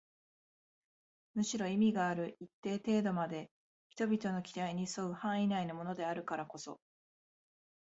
[1.35, 3.51] むしろ意味がある一定程度まで
[3.91, 6.79] 人々の期待に添う範囲内のものであるからこそ